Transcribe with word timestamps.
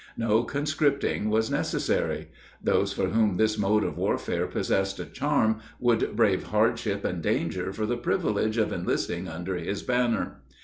No 0.17 0.43
conscripting 0.43 1.29
was 1.29 1.51
necessary. 1.51 2.29
Those 2.59 2.91
for 2.91 3.09
whom 3.09 3.37
this 3.37 3.59
mode 3.59 3.83
of 3.83 3.97
warfare 3.97 4.47
possessed 4.47 4.99
a 4.99 5.05
charm 5.05 5.59
would 5.79 6.15
brave 6.15 6.45
hardship 6.45 7.05
and 7.05 7.21
danger 7.21 7.71
for 7.71 7.85
the 7.85 7.97
privilege 7.97 8.57
of 8.57 8.71
enlisting 8.73 9.27
under 9.27 9.57
his 9.57 9.83
banner. 9.83 10.41